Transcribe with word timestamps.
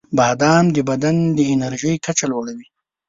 •بادام 0.17 0.65
د 0.75 0.77
بدن 0.89 1.15
د 1.37 1.39
انرژۍ 1.53 1.95
کچه 2.05 2.25
لوړه 2.31 2.51
کوي. 2.57 2.67